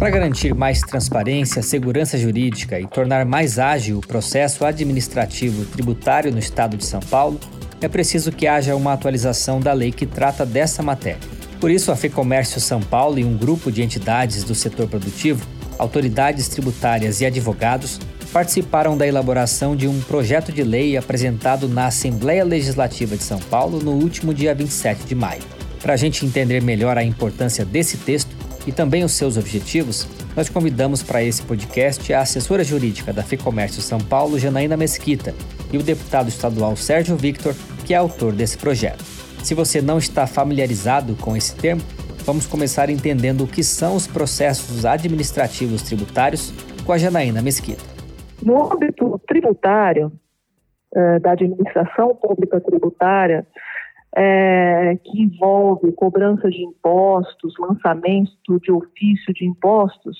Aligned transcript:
Para 0.00 0.08
garantir 0.08 0.54
mais 0.54 0.80
transparência, 0.80 1.60
segurança 1.60 2.16
jurídica 2.16 2.80
e 2.80 2.86
tornar 2.86 3.26
mais 3.26 3.58
ágil 3.58 3.98
o 3.98 4.00
processo 4.00 4.64
administrativo 4.64 5.66
tributário 5.66 6.32
no 6.32 6.38
Estado 6.38 6.74
de 6.78 6.86
São 6.86 7.00
Paulo, 7.00 7.38
é 7.82 7.86
preciso 7.86 8.32
que 8.32 8.46
haja 8.46 8.74
uma 8.74 8.94
atualização 8.94 9.60
da 9.60 9.74
lei 9.74 9.92
que 9.92 10.06
trata 10.06 10.46
dessa 10.46 10.82
matéria. 10.82 11.20
Por 11.60 11.70
isso, 11.70 11.92
a 11.92 11.96
FEComércio 11.96 12.62
São 12.62 12.80
Paulo 12.80 13.18
e 13.18 13.24
um 13.26 13.36
grupo 13.36 13.70
de 13.70 13.82
entidades 13.82 14.42
do 14.42 14.54
setor 14.54 14.88
produtivo, 14.88 15.46
autoridades 15.78 16.48
tributárias 16.48 17.20
e 17.20 17.26
advogados 17.26 18.00
participaram 18.32 18.96
da 18.96 19.06
elaboração 19.06 19.76
de 19.76 19.86
um 19.86 20.00
projeto 20.00 20.50
de 20.50 20.62
lei 20.62 20.96
apresentado 20.96 21.68
na 21.68 21.88
Assembleia 21.88 22.42
Legislativa 22.42 23.18
de 23.18 23.22
São 23.22 23.38
Paulo 23.38 23.78
no 23.82 23.90
último 23.90 24.32
dia 24.32 24.54
27 24.54 25.04
de 25.04 25.14
maio. 25.14 25.42
Para 25.82 25.92
a 25.92 25.96
gente 25.96 26.24
entender 26.24 26.62
melhor 26.62 26.96
a 26.96 27.04
importância 27.04 27.66
desse 27.66 27.98
texto 27.98 28.29
e 28.70 28.72
também 28.72 29.02
os 29.02 29.10
seus 29.10 29.36
objetivos, 29.36 30.06
nós 30.36 30.48
convidamos 30.48 31.02
para 31.02 31.24
esse 31.24 31.42
podcast 31.42 32.14
a 32.14 32.20
assessora 32.20 32.62
jurídica 32.62 33.12
da 33.12 33.20
FEComércio 33.20 33.82
São 33.82 33.98
Paulo, 33.98 34.38
Janaína 34.38 34.76
Mesquita, 34.76 35.34
e 35.72 35.76
o 35.76 35.82
deputado 35.82 36.28
estadual 36.28 36.76
Sérgio 36.76 37.16
Victor, 37.16 37.52
que 37.84 37.92
é 37.92 37.96
autor 37.96 38.32
desse 38.32 38.56
projeto. 38.56 39.02
Se 39.42 39.56
você 39.56 39.82
não 39.82 39.98
está 39.98 40.24
familiarizado 40.24 41.16
com 41.16 41.36
esse 41.36 41.56
termo, 41.56 41.82
vamos 42.24 42.46
começar 42.46 42.88
entendendo 42.90 43.42
o 43.42 43.48
que 43.48 43.64
são 43.64 43.96
os 43.96 44.06
processos 44.06 44.86
administrativos 44.86 45.82
tributários 45.82 46.54
com 46.86 46.92
a 46.92 46.98
Janaína 46.98 47.42
Mesquita. 47.42 47.82
No 48.40 48.72
âmbito 48.72 49.20
tributário, 49.26 50.12
eh, 50.94 51.18
da 51.18 51.32
administração 51.32 52.14
pública 52.14 52.60
tributária, 52.60 53.44
é, 54.16 54.96
que 55.04 55.22
envolve 55.22 55.92
cobrança 55.92 56.50
de 56.50 56.62
impostos, 56.62 57.54
lançamento 57.58 58.60
de 58.60 58.72
ofício 58.72 59.32
de 59.32 59.44
impostos, 59.44 60.18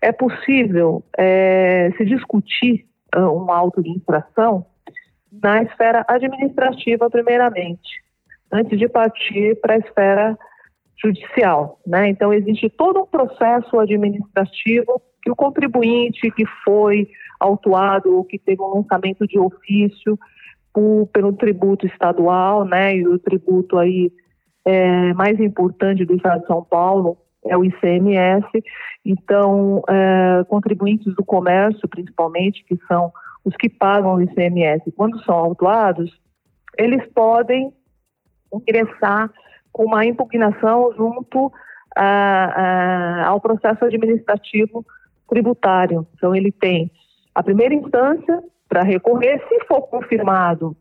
é 0.00 0.12
possível 0.12 1.02
é, 1.16 1.90
se 1.96 2.04
discutir 2.04 2.86
uh, 3.16 3.20
um 3.20 3.50
auto 3.50 3.82
de 3.82 3.90
infração 3.90 4.66
na 5.30 5.62
esfera 5.62 6.04
administrativa, 6.08 7.10
primeiramente, 7.10 8.02
antes 8.52 8.78
de 8.78 8.88
partir 8.88 9.60
para 9.60 9.74
a 9.74 9.78
esfera 9.78 10.38
judicial. 11.02 11.80
Né? 11.86 12.08
Então, 12.08 12.32
existe 12.32 12.68
todo 12.70 13.02
um 13.02 13.06
processo 13.06 13.78
administrativo 13.78 15.00
que 15.22 15.30
o 15.30 15.36
contribuinte 15.36 16.30
que 16.30 16.44
foi 16.64 17.08
autuado 17.40 18.16
ou 18.16 18.24
que 18.24 18.38
teve 18.38 18.62
um 18.62 18.76
lançamento 18.76 19.26
de 19.26 19.38
ofício 19.38 20.18
por, 20.72 21.08
pelo 21.12 21.32
tributo 21.32 21.86
estadual, 21.86 22.64
né, 22.64 22.96
e 22.96 23.06
o 23.06 23.18
tributo 23.18 23.78
aí 23.78 24.12
é, 24.64 25.12
mais 25.14 25.38
importante 25.40 26.04
do 26.04 26.14
Estado 26.14 26.40
de 26.40 26.46
São 26.46 26.62
Paulo 26.62 27.16
é 27.46 27.56
o 27.56 27.64
ICMS. 27.64 28.46
Então, 29.04 29.82
é, 29.88 30.44
contribuintes 30.48 31.14
do 31.14 31.24
comércio, 31.24 31.88
principalmente, 31.88 32.64
que 32.64 32.78
são 32.86 33.12
os 33.44 33.56
que 33.56 33.68
pagam 33.68 34.16
o 34.16 34.22
ICMS, 34.22 34.92
quando 34.92 35.22
são 35.24 35.34
autuados, 35.34 36.10
eles 36.76 37.04
podem 37.12 37.72
ingressar 38.52 39.30
com 39.72 39.84
uma 39.84 40.04
impugnação 40.04 40.92
junto 40.96 41.50
a, 41.96 43.22
a, 43.24 43.26
ao 43.28 43.40
processo 43.40 43.84
administrativo 43.84 44.84
tributário. 45.28 46.06
Então, 46.14 46.34
ele 46.34 46.52
tem 46.52 46.90
a 47.34 47.42
primeira 47.42 47.74
instância, 47.74 48.42
para 48.68 48.82
recorrer, 48.82 49.42
se 49.48 49.64
for 49.66 49.82
confirmado 49.82 50.76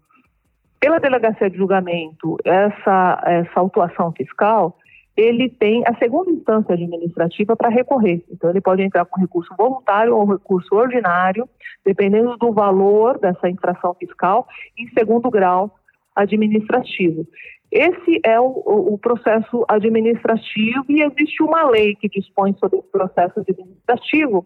pela 0.80 1.00
delegacia 1.00 1.50
de 1.50 1.58
julgamento 1.58 2.38
essa, 2.44 3.22
essa 3.26 3.60
autuação 3.60 4.12
fiscal, 4.12 4.78
ele 5.16 5.50
tem 5.50 5.84
a 5.88 5.96
segunda 5.98 6.30
instância 6.30 6.76
administrativa 6.76 7.56
para 7.56 7.70
recorrer. 7.70 8.24
Então, 8.30 8.52
ele 8.52 8.62
pode 8.62 8.84
entrar 8.84 9.04
com 9.06 9.20
recurso 9.20 9.54
voluntário 9.58 10.16
ou 10.16 10.26
recurso 10.26 10.76
ordinário, 10.76 11.50
dependendo 11.84 12.38
do 12.38 12.54
valor 12.54 13.18
dessa 13.18 13.50
infração 13.50 13.96
fiscal, 13.96 14.48
em 14.78 14.88
segundo 14.90 15.32
grau 15.32 15.74
administrativo. 16.16 17.26
Esse 17.72 18.22
é 18.24 18.40
o, 18.40 18.46
o, 18.46 18.98
processo 18.98 19.66
administrativo 19.68 20.86
e 20.88 21.02
existe 21.02 21.44
uma 21.44 21.70
lei 21.70 21.96
que 21.96 22.08
dispõe 22.08 22.56
sobre 22.60 22.78
o 22.78 22.84
processo 22.84 23.40
administrativo, 23.40 24.46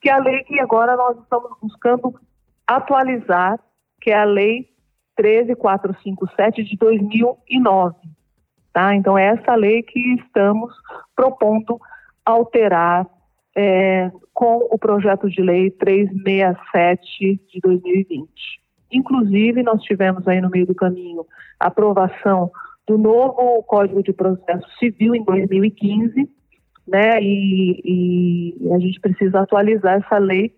que 0.00 0.10
é 0.10 0.12
a 0.12 0.18
lei 0.18 0.42
que 0.44 0.60
agora 0.60 0.94
nós 0.96 1.16
estamos 1.18 1.52
buscando 1.62 2.14
atualizar, 2.76 3.58
que 4.00 4.10
é 4.10 4.18
a 4.18 4.24
Lei 4.24 4.68
13457 5.16 6.64
de 6.64 6.76
2009. 6.76 7.96
Tá? 8.72 8.94
Então, 8.94 9.18
é 9.18 9.26
essa 9.26 9.54
lei 9.54 9.82
que 9.82 10.14
estamos 10.14 10.72
propondo 11.14 11.78
alterar 12.24 13.06
é, 13.54 14.10
com 14.32 14.68
o 14.70 14.78
projeto 14.78 15.28
de 15.28 15.42
lei 15.42 15.70
367 15.72 17.40
de 17.52 17.60
2020. 17.60 18.30
Inclusive, 18.92 19.62
nós 19.62 19.82
tivemos 19.82 20.26
aí 20.26 20.40
no 20.40 20.50
meio 20.50 20.66
do 20.66 20.74
caminho 20.74 21.26
a 21.58 21.66
aprovação 21.66 22.50
do 22.86 22.96
novo 22.96 23.62
Código 23.64 24.02
de 24.02 24.12
Processo 24.12 24.68
Civil 24.78 25.14
em 25.14 25.24
2015, 25.24 26.28
né? 26.86 27.20
E, 27.22 28.54
e 28.64 28.72
a 28.72 28.78
gente 28.78 29.00
precisa 29.00 29.40
atualizar 29.40 30.02
essa 30.02 30.18
lei 30.18 30.54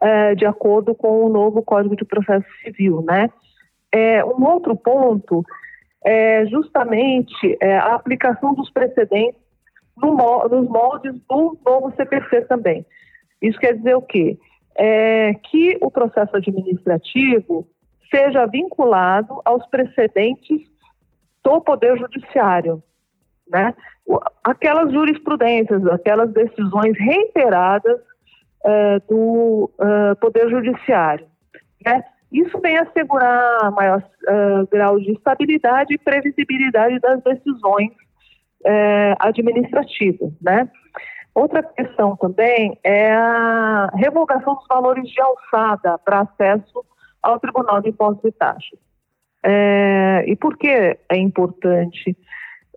é, 0.00 0.34
de 0.34 0.44
acordo 0.46 0.94
com 0.94 1.24
o 1.24 1.28
novo 1.28 1.62
Código 1.62 1.96
de 1.96 2.04
Processo 2.04 2.46
Civil, 2.62 3.02
né? 3.02 3.30
É, 3.92 4.24
um 4.24 4.44
outro 4.44 4.74
ponto 4.76 5.44
é 6.04 6.44
justamente 6.46 7.56
é, 7.60 7.78
a 7.78 7.94
aplicação 7.94 8.54
dos 8.54 8.70
precedentes 8.70 9.40
no, 9.96 10.14
nos 10.48 10.68
moldes 10.68 11.14
do 11.28 11.58
novo 11.64 11.92
CPC 11.96 12.42
também. 12.42 12.84
Isso 13.40 13.58
quer 13.58 13.74
dizer 13.76 13.94
o 13.94 14.02
quê? 14.02 14.38
É, 14.76 15.34
que 15.34 15.78
o 15.80 15.90
processo 15.90 16.36
administrativo 16.36 17.66
seja 18.10 18.46
vinculado 18.46 19.40
aos 19.44 19.66
precedentes 19.68 20.60
do 21.42 21.60
Poder 21.60 21.96
Judiciário, 21.98 22.82
né? 23.48 23.74
Aquelas 24.42 24.92
jurisprudências, 24.92 25.86
aquelas 25.86 26.32
decisões 26.32 26.96
reiteradas 26.98 28.00
uh, 28.64 29.00
do 29.08 29.70
uh, 29.78 30.16
Poder 30.20 30.48
Judiciário. 30.48 31.26
Né? 31.84 32.02
Isso 32.32 32.58
vem 32.60 32.78
assegurar 32.78 33.70
maior 33.72 34.02
uh, 34.02 34.66
grau 34.70 34.98
de 34.98 35.12
estabilidade 35.12 35.94
e 35.94 35.98
previsibilidade 35.98 36.98
das 37.00 37.22
decisões 37.22 37.90
administrativas. 39.20 40.32
Né? 40.40 40.66
Outra 41.34 41.62
questão 41.62 42.16
também 42.16 42.78
é 42.82 43.12
a 43.12 43.90
revogação 43.94 44.54
dos 44.54 44.66
valores 44.66 45.06
de 45.06 45.20
alçada 45.20 45.98
para 45.98 46.20
acesso 46.20 46.82
ao 47.22 47.38
Tribunal 47.38 47.82
de 47.82 47.90
Impostos 47.90 48.24
e 48.24 48.32
Taxas. 48.32 48.78
É, 49.42 50.24
e 50.26 50.34
por 50.36 50.56
que 50.56 50.68
é 50.68 51.16
importante? 51.16 52.16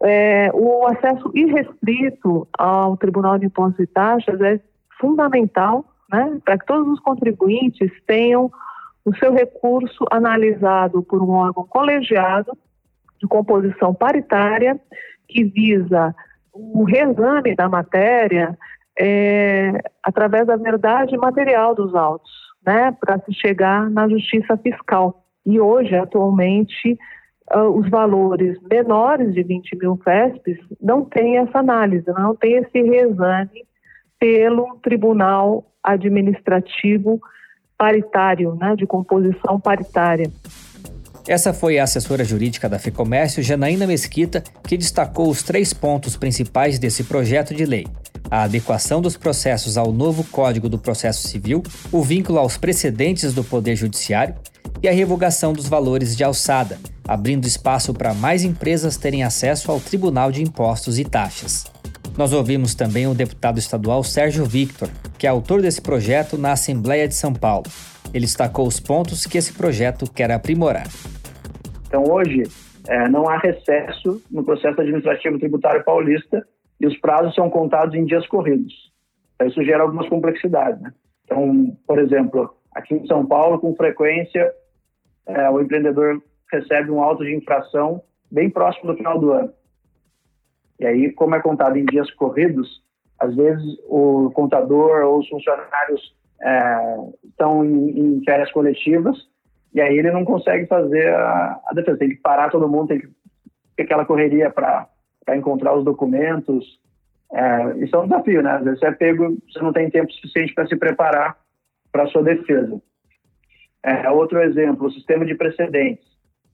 É, 0.04 0.52
o 0.54 0.86
acesso 0.88 1.32
irrestrito 1.34 2.48
ao 2.58 2.98
Tribunal 2.98 3.38
de 3.38 3.46
Impostos 3.46 3.80
e 3.80 3.88
Taxas 3.88 4.42
é 4.42 4.60
fundamental 5.00 5.86
né, 6.12 6.40
para 6.44 6.58
que 6.58 6.66
todos 6.66 6.88
os 6.94 7.00
contribuintes 7.00 7.92
tenham 8.06 8.52
o 9.06 9.16
seu 9.16 9.34
recurso 9.34 10.06
analisado 10.12 11.02
por 11.04 11.22
um 11.22 11.32
órgão 11.32 11.66
colegiado 11.68 12.52
de 13.20 13.28
composição 13.28 13.94
paritária 13.94 14.80
que 15.28 15.44
visa 15.44 16.14
o 16.54 16.84
reexame 16.84 17.56
da 17.56 17.70
matéria 17.70 18.58
é, 19.00 19.80
através 20.04 20.48
da 20.48 20.56
verdade 20.56 21.16
material 21.18 21.76
dos 21.76 21.94
autos, 21.94 22.32
né, 22.66 22.92
para 23.00 23.20
se 23.20 23.34
chegar 23.34 23.90
na 23.90 24.10
justiça 24.10 24.58
fiscal. 24.58 25.24
E 25.46 25.60
hoje, 25.60 25.96
atualmente, 25.96 26.98
uh, 27.54 27.70
os 27.70 27.88
valores 27.90 28.58
menores 28.70 29.34
de 29.34 29.44
20 29.44 29.78
mil 29.78 29.98
FESPs 30.04 30.60
não 30.82 31.06
têm 31.06 31.38
essa 31.38 31.60
análise, 31.60 32.06
não 32.08 32.36
tem 32.36 32.56
esse 32.56 32.82
reexame 32.82 33.67
pelo 34.20 34.78
Tribunal 34.82 35.66
Administrativo 35.84 37.22
Paritário, 37.78 38.56
né, 38.56 38.76
de 38.76 38.86
composição 38.86 39.60
paritária. 39.60 40.32
Essa 41.28 41.54
foi 41.54 41.78
a 41.78 41.84
assessora 41.84 42.24
jurídica 42.24 42.70
da 42.70 42.80
FEComércio, 42.80 43.44
Janaína 43.44 43.86
Mesquita, 43.86 44.42
que 44.64 44.78
destacou 44.78 45.30
os 45.30 45.44
três 45.44 45.74
pontos 45.74 46.16
principais 46.16 46.80
desse 46.80 47.04
projeto 47.04 47.54
de 47.54 47.66
lei: 47.66 47.86
a 48.32 48.44
adequação 48.44 49.02
dos 49.02 49.18
processos 49.18 49.78
ao 49.78 49.92
novo 49.92 50.24
Código 50.24 50.70
do 50.70 50.80
Processo 50.80 51.28
Civil, 51.28 51.62
o 51.92 52.02
vínculo 52.02 52.40
aos 52.40 52.58
precedentes 52.58 53.34
do 53.34 53.44
Poder 53.44 53.76
Judiciário 53.76 54.36
e 54.82 54.88
a 54.88 54.92
revogação 54.92 55.52
dos 55.52 55.68
valores 55.68 56.16
de 56.16 56.24
alçada, 56.24 56.80
abrindo 57.06 57.46
espaço 57.46 57.94
para 57.94 58.14
mais 58.14 58.44
empresas 58.44 58.96
terem 58.96 59.24
acesso 59.24 59.70
ao 59.70 59.82
Tribunal 59.82 60.32
de 60.32 60.42
Impostos 60.42 60.98
e 60.98 61.04
Taxas. 61.04 61.66
Nós 62.18 62.34
ouvimos 62.34 62.74
também 62.74 63.06
o 63.06 63.14
deputado 63.14 63.60
estadual 63.60 64.04
Sérgio 64.04 64.44
Victor, 64.44 64.90
que 65.20 65.28
é 65.28 65.30
autor 65.30 65.62
desse 65.62 65.80
projeto 65.80 66.36
na 66.36 66.54
Assembleia 66.54 67.08
de 67.08 67.14
São 67.14 67.32
Paulo. 67.32 67.68
Ele 68.12 68.26
destacou 68.26 68.66
os 68.66 68.80
pontos 68.80 69.28
que 69.28 69.38
esse 69.38 69.54
projeto 69.54 70.12
quer 70.12 70.32
aprimorar. 70.32 70.88
Então, 71.86 72.04
hoje, 72.04 72.42
é, 72.88 73.08
não 73.08 73.30
há 73.30 73.38
recesso 73.38 74.20
no 74.32 74.44
processo 74.44 74.82
administrativo 74.82 75.38
tributário 75.38 75.84
paulista 75.84 76.44
e 76.82 76.88
os 76.88 76.98
prazos 76.98 77.36
são 77.36 77.52
contados 77.52 77.94
em 77.94 78.04
dias 78.04 78.26
corridos. 78.26 78.74
Então, 79.36 79.48
isso 79.48 79.64
gera 79.64 79.84
algumas 79.84 80.10
complexidades. 80.10 80.82
Né? 80.82 80.92
Então, 81.24 81.78
por 81.86 82.00
exemplo, 82.00 82.52
aqui 82.74 82.96
em 82.96 83.06
São 83.06 83.28
Paulo, 83.28 83.60
com 83.60 83.76
frequência, 83.76 84.52
é, 85.28 85.48
o 85.52 85.62
empreendedor 85.62 86.20
recebe 86.52 86.90
um 86.90 87.04
auto 87.04 87.24
de 87.24 87.36
infração 87.36 88.02
bem 88.32 88.50
próximo 88.50 88.92
do 88.92 88.98
final 88.98 89.20
do 89.20 89.32
ano. 89.32 89.54
E 90.80 90.86
aí, 90.86 91.12
como 91.14 91.36
é 91.36 91.42
contado 91.42 91.78
em 91.78 91.86
dias 91.86 92.10
corridos, 92.12 92.82
às 93.20 93.36
vezes 93.36 93.66
o 93.88 94.30
contador 94.32 95.04
ou 95.06 95.20
os 95.20 95.28
funcionários 95.28 96.16
é, 96.42 96.78
estão 97.24 97.66
em, 97.66 98.00
em, 98.00 98.24
férias 98.24 98.52
coletivas 98.52 99.18
e 99.74 99.82
aí 99.82 99.98
ele 99.98 100.12
não 100.12 100.24
consegue 100.24 100.68
fazer 100.68 101.14
a, 101.14 101.60
a 101.68 101.74
defesa. 101.74 101.98
Tem 101.98 102.10
que 102.10 102.18
parar 102.18 102.50
todo 102.50 102.70
mundo, 102.70 102.90
tem 102.90 103.00
que 103.00 103.08
ter 103.76 103.84
aquela 103.84 104.06
correria 104.06 104.52
para 104.52 104.88
encontrar 105.36 105.76
os 105.76 105.84
documentos. 105.84 106.80
É, 107.34 107.78
isso 107.84 107.96
é 107.96 108.00
um 108.00 108.08
desafio, 108.08 108.42
né? 108.44 108.52
Às 108.52 108.64
vezes 108.64 108.80
você 108.80 108.88
é 108.88 108.92
pego, 108.92 109.38
você 109.52 109.60
não 109.60 109.74
tem 109.74 109.90
tempo 109.90 110.12
suficiente 110.12 110.54
para 110.54 110.68
se 110.68 110.76
preparar 110.76 111.38
para 111.92 112.04
a 112.04 112.08
sua 112.08 112.24
defesa. 112.24 112.80
É, 113.84 114.10
outro 114.12 114.42
exemplo, 114.42 114.88
o 114.88 114.92
sistema 114.92 115.26
de 115.26 115.36
precedentes. 115.36 116.06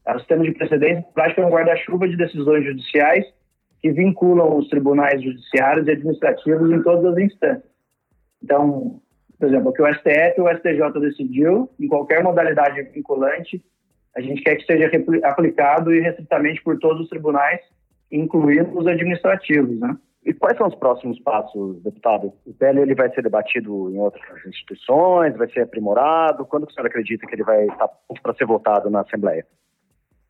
O 0.07 0.19
sistema 0.19 0.43
de 0.43 0.51
precedentes, 0.51 1.05
prática, 1.13 1.41
é 1.41 1.45
um 1.45 1.49
guarda-chuva 1.49 2.07
de 2.07 2.17
decisões 2.17 2.65
judiciais 2.65 3.25
que 3.83 3.91
vinculam 3.91 4.57
os 4.57 4.69
tribunais 4.69 5.21
judiciários 5.21 5.85
e 5.87 5.91
administrativos 5.91 6.71
em 6.71 6.81
todas 6.81 7.03
as 7.03 7.17
instâncias. 7.17 7.69
Então, 8.41 9.01
por 9.37 9.49
exemplo, 9.49 9.71
o 9.71 9.73
que 9.73 9.81
o 9.81 9.93
STF 9.93 10.39
ou 10.39 10.47
o 10.47 10.55
STJ 10.55 11.01
decidiu, 11.01 11.69
em 11.77 11.89
qualquer 11.89 12.23
modalidade 12.23 12.81
vinculante, 12.81 13.61
a 14.15 14.21
gente 14.21 14.41
quer 14.41 14.55
que 14.55 14.65
seja 14.65 14.89
aplicado 15.23 15.93
e 15.93 15.99
restritamente 15.99 16.63
por 16.63 16.79
todos 16.79 17.01
os 17.01 17.09
tribunais, 17.09 17.59
incluindo 18.09 18.77
os 18.79 18.87
administrativos, 18.87 19.77
né? 19.77 19.97
E 20.25 20.33
quais 20.33 20.57
são 20.57 20.67
os 20.67 20.75
próximos 20.75 21.19
passos, 21.19 21.83
deputado? 21.83 22.31
O 22.45 22.53
PL 22.53 22.79
ele 22.79 22.95
vai 22.95 23.09
ser 23.13 23.21
debatido 23.21 23.89
em 23.89 23.99
outras 23.99 24.23
instituições, 24.45 25.35
vai 25.35 25.49
ser 25.51 25.61
aprimorado? 25.61 26.45
Quando 26.45 26.63
o 26.63 26.71
senhor 26.71 26.87
acredita 26.87 27.27
que 27.27 27.35
ele 27.35 27.43
vai 27.43 27.65
estar 27.65 27.89
para 28.21 28.33
ser 28.35 28.45
votado 28.45 28.89
na 28.89 29.01
Assembleia? 29.01 29.45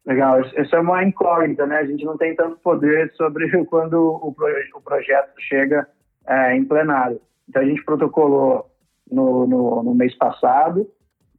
Legal, 0.06 0.42
isso 0.42 0.76
é 0.76 0.80
uma 0.80 1.04
incógnita, 1.04 1.66
né? 1.66 1.78
A 1.78 1.86
gente 1.86 2.04
não 2.04 2.18
tem 2.18 2.36
tanto 2.36 2.58
poder 2.58 3.12
sobre 3.14 3.50
quando 3.66 3.94
o, 3.94 4.36
o 4.76 4.82
projeto 4.82 5.32
chega 5.40 5.88
é, 6.28 6.56
em 6.56 6.66
plenário. 6.66 7.22
Então 7.48 7.62
a 7.62 7.66
gente 7.66 7.84
protocolou 7.84 8.70
no, 9.10 9.48
no, 9.48 9.84
no, 9.84 9.96
mês 9.96 10.16
passado 10.18 10.90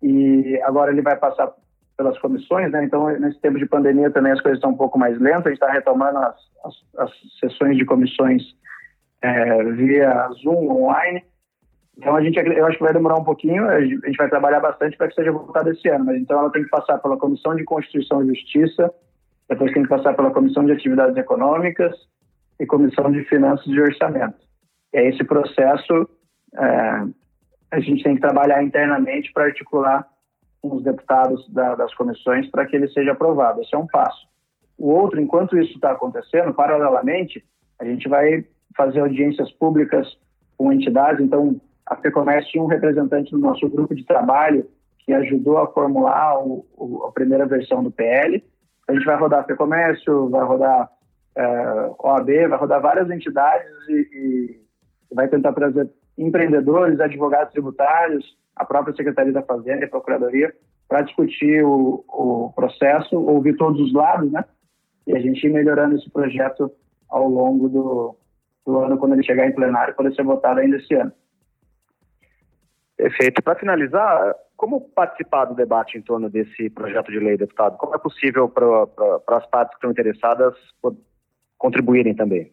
e 0.02 0.58
agora 0.62 0.92
ele 0.92 1.02
vai 1.02 1.16
passar 1.16 1.52
pelas 1.96 2.18
comissões, 2.18 2.72
né? 2.72 2.84
Então 2.84 3.08
nesse 3.18 3.38
tempo 3.40 3.58
de 3.58 3.66
pandemia 3.66 4.10
também 4.10 4.32
as 4.32 4.40
coisas 4.40 4.58
estão 4.58 4.70
um 4.70 4.76
pouco 4.76 4.98
mais 4.98 5.18
lentas. 5.18 5.46
A 5.46 5.50
gente 5.50 5.62
está 5.62 5.70
retomando 5.70 6.18
as, 6.18 6.36
as, 6.64 6.74
as, 6.98 7.10
sessões 7.40 7.76
de 7.76 7.84
comissões 7.84 8.42
é, 9.20 9.62
via 9.72 10.28
Zoom 10.42 10.70
online 10.70 11.22
então 11.96 12.16
a 12.16 12.22
gente, 12.22 12.38
eu 12.38 12.66
acho 12.66 12.76
que 12.76 12.84
vai 12.84 12.92
demorar 12.92 13.16
um 13.16 13.24
pouquinho, 13.24 13.68
a 13.68 13.80
gente 13.80 14.16
vai 14.16 14.28
trabalhar 14.28 14.60
bastante 14.60 14.96
para 14.96 15.08
que 15.08 15.14
seja 15.14 15.30
votado 15.30 15.70
esse 15.70 15.88
ano, 15.88 16.06
mas 16.06 16.16
então 16.16 16.38
ela 16.38 16.50
tem 16.50 16.64
que 16.64 16.70
passar 16.70 16.98
pela 16.98 17.16
Comissão 17.16 17.54
de 17.54 17.64
Constituição 17.64 18.22
e 18.22 18.34
Justiça, 18.34 18.92
depois 19.48 19.72
tem 19.72 19.82
que 19.84 19.88
passar 19.88 20.14
pela 20.14 20.30
Comissão 20.30 20.64
de 20.64 20.72
Atividades 20.72 21.16
Econômicas 21.16 21.94
e 22.58 22.66
Comissão 22.66 23.12
de 23.12 23.22
Finanças 23.24 23.66
e 23.66 23.80
Orçamento. 23.80 24.38
E 24.92 24.98
é 24.98 25.08
esse 25.08 25.22
processo 25.24 26.08
é, 26.56 27.06
a 27.70 27.80
gente 27.80 28.02
tem 28.02 28.14
que 28.14 28.20
trabalhar 28.20 28.62
internamente 28.62 29.32
para 29.32 29.44
articular 29.44 30.06
com 30.60 30.76
os 30.76 30.82
deputados 30.82 31.46
da, 31.52 31.74
das 31.74 31.94
comissões 31.94 32.48
para 32.50 32.66
que 32.66 32.74
ele 32.74 32.88
seja 32.88 33.12
aprovado. 33.12 33.60
Esse 33.60 33.74
é 33.74 33.78
um 33.78 33.86
passo. 33.86 34.26
O 34.78 34.90
outro, 34.90 35.20
enquanto 35.20 35.58
isso 35.58 35.74
está 35.74 35.92
acontecendo, 35.92 36.54
paralelamente, 36.54 37.44
a 37.78 37.84
gente 37.84 38.08
vai 38.08 38.44
fazer 38.76 39.00
audiências 39.00 39.50
públicas 39.52 40.06
com 40.56 40.72
entidades, 40.72 41.24
então 41.24 41.60
a 41.86 41.96
FEComércio 41.96 42.50
tinha 42.50 42.64
um 42.64 42.68
representante 42.68 43.30
do 43.30 43.38
nosso 43.38 43.68
grupo 43.68 43.94
de 43.94 44.04
trabalho 44.04 44.66
que 44.98 45.12
ajudou 45.12 45.58
a 45.58 45.66
formular 45.66 46.38
o, 46.42 46.64
o, 46.76 47.04
a 47.04 47.12
primeira 47.12 47.46
versão 47.46 47.82
do 47.82 47.90
PL. 47.90 48.42
A 48.88 48.92
gente 48.94 49.04
vai 49.04 49.16
rodar 49.16 49.46
FEComércio, 49.46 50.30
vai 50.30 50.44
rodar 50.44 50.90
é, 51.36 51.90
OAB, 51.98 52.48
vai 52.48 52.58
rodar 52.58 52.80
várias 52.80 53.10
entidades 53.10 53.68
e, 53.88 53.92
e 54.12 54.60
vai 55.14 55.28
tentar 55.28 55.52
trazer 55.52 55.90
empreendedores, 56.16 57.00
advogados 57.00 57.52
tributários, 57.52 58.24
a 58.56 58.64
própria 58.64 58.94
Secretaria 58.94 59.32
da 59.32 59.42
Fazenda 59.42 59.82
e 59.82 59.84
a 59.84 59.90
Procuradoria 59.90 60.54
para 60.88 61.02
discutir 61.02 61.64
o, 61.64 62.04
o, 62.08 62.52
processo, 62.54 63.18
ouvir 63.18 63.56
todos 63.56 63.80
os 63.80 63.92
lados, 63.92 64.30
né? 64.30 64.44
E 65.06 65.14
a 65.14 65.20
gente 65.20 65.44
ir 65.46 65.52
melhorando 65.52 65.96
esse 65.96 66.08
projeto 66.10 66.70
ao 67.08 67.28
longo 67.28 67.68
do, 67.68 68.16
do 68.64 68.78
ano, 68.78 68.96
quando 68.96 69.14
ele 69.14 69.24
chegar 69.24 69.46
em 69.46 69.54
plenário, 69.54 69.94
poder 69.94 70.14
ser 70.14 70.22
votado 70.22 70.60
ainda 70.60 70.76
esse 70.76 70.94
ano. 70.94 71.12
Perfeito. 72.96 73.42
Para 73.42 73.58
finalizar, 73.58 74.34
como 74.56 74.80
participar 74.80 75.46
do 75.46 75.54
debate 75.54 75.98
em 75.98 76.02
torno 76.02 76.30
desse 76.30 76.70
projeto 76.70 77.10
de 77.10 77.18
lei, 77.18 77.36
deputado? 77.36 77.76
Como 77.76 77.92
é 77.94 77.98
possível 77.98 78.48
para 78.48 79.36
as 79.36 79.46
partes 79.46 79.70
que 79.70 79.78
estão 79.78 79.90
interessadas 79.90 80.54
contribuírem 81.58 82.14
também? 82.14 82.52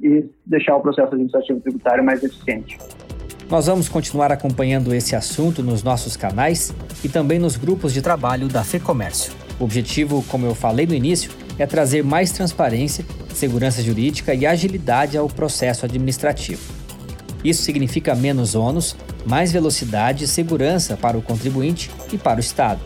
e 0.00 0.30
deixar 0.44 0.76
o 0.76 0.82
processo 0.82 1.14
administrativo 1.14 1.60
tributário 1.60 2.04
mais 2.04 2.22
eficiente. 2.22 2.78
Nós 3.52 3.66
vamos 3.66 3.86
continuar 3.86 4.32
acompanhando 4.32 4.94
esse 4.94 5.14
assunto 5.14 5.62
nos 5.62 5.82
nossos 5.82 6.16
canais 6.16 6.72
e 7.04 7.08
também 7.08 7.38
nos 7.38 7.54
grupos 7.54 7.92
de 7.92 8.00
trabalho 8.00 8.48
da 8.48 8.64
FEComércio. 8.64 9.30
O 9.60 9.64
objetivo, 9.64 10.24
como 10.28 10.46
eu 10.46 10.54
falei 10.54 10.86
no 10.86 10.94
início, 10.94 11.30
é 11.58 11.66
trazer 11.66 12.02
mais 12.02 12.32
transparência, 12.32 13.04
segurança 13.34 13.82
jurídica 13.82 14.32
e 14.32 14.46
agilidade 14.46 15.18
ao 15.18 15.28
processo 15.28 15.84
administrativo. 15.84 16.62
Isso 17.44 17.62
significa 17.62 18.14
menos 18.14 18.54
ônus, 18.54 18.96
mais 19.26 19.52
velocidade 19.52 20.24
e 20.24 20.28
segurança 20.28 20.96
para 20.96 21.18
o 21.18 21.22
contribuinte 21.22 21.90
e 22.10 22.16
para 22.16 22.38
o 22.38 22.40
Estado. 22.40 22.80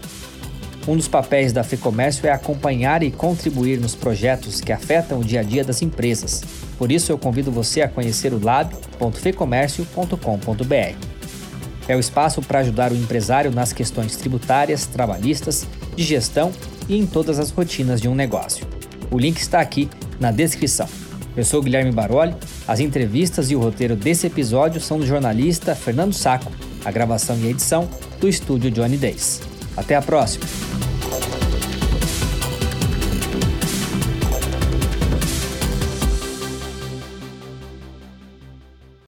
Um 0.88 0.96
dos 0.96 1.08
papéis 1.08 1.52
da 1.52 1.64
FEComércio 1.64 2.28
é 2.28 2.30
acompanhar 2.30 3.02
e 3.02 3.10
contribuir 3.10 3.80
nos 3.80 3.96
projetos 3.96 4.60
que 4.60 4.72
afetam 4.72 5.18
o 5.18 5.24
dia 5.24 5.40
a 5.40 5.42
dia 5.42 5.64
das 5.64 5.82
empresas. 5.82 6.44
Por 6.78 6.92
isso, 6.92 7.10
eu 7.10 7.18
convido 7.18 7.50
você 7.50 7.82
a 7.82 7.88
conhecer 7.88 8.32
o 8.32 8.38
lab.fecomércio.com.br. 8.42 10.96
É 11.88 11.96
o 11.96 12.00
espaço 12.00 12.40
para 12.40 12.60
ajudar 12.60 12.92
o 12.92 12.96
empresário 12.96 13.50
nas 13.50 13.72
questões 13.72 14.14
tributárias, 14.16 14.86
trabalhistas, 14.86 15.66
de 15.96 16.04
gestão 16.04 16.52
e 16.88 16.96
em 16.96 17.04
todas 17.06 17.40
as 17.40 17.50
rotinas 17.50 18.00
de 18.00 18.08
um 18.08 18.14
negócio. 18.14 18.64
O 19.10 19.18
link 19.18 19.38
está 19.38 19.60
aqui 19.60 19.90
na 20.20 20.30
descrição. 20.30 20.86
Eu 21.36 21.44
sou 21.44 21.60
Guilherme 21.62 21.92
Baroli. 21.92 22.34
As 22.66 22.80
entrevistas 22.80 23.50
e 23.50 23.56
o 23.56 23.60
roteiro 23.60 23.96
desse 23.96 24.26
episódio 24.26 24.80
são 24.80 24.98
do 24.98 25.06
jornalista 25.06 25.74
Fernando 25.74 26.12
Saco, 26.12 26.52
a 26.84 26.90
gravação 26.90 27.36
e 27.38 27.48
edição 27.48 27.88
do 28.20 28.28
estúdio 28.28 28.70
Johnny 28.70 28.96
Days. 28.96 29.40
Até 29.76 29.94
a 29.94 30.02
próxima! 30.02 30.65